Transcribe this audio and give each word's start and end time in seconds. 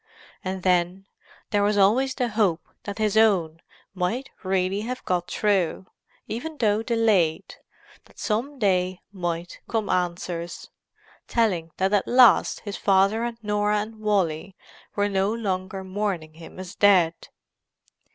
And 0.43 0.63
then, 0.63 1.05
there 1.51 1.61
was 1.61 1.77
always 1.77 2.15
the 2.15 2.29
hope 2.29 2.65
that 2.85 2.97
his 2.97 3.15
own 3.15 3.61
might 3.93 4.31
really 4.41 4.81
have 4.81 5.05
got 5.05 5.29
through, 5.29 5.85
even 6.25 6.57
though 6.57 6.81
delayed; 6.81 7.53
that 8.05 8.17
some 8.17 8.57
day 8.57 9.01
might 9.11 9.59
come 9.69 9.91
answers, 9.91 10.71
telling 11.27 11.69
that 11.77 11.93
at 11.93 12.07
last 12.07 12.61
his 12.61 12.77
father 12.77 13.23
and 13.23 13.37
Norah 13.43 13.77
and 13.81 13.99
Wally 13.99 14.55
were 14.95 15.07
no 15.07 15.31
longer 15.31 15.83
mourning 15.83 16.33
him 16.33 16.57
as 16.57 16.73
dead. 16.73 17.13